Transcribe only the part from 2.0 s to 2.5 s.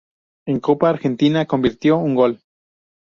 gol.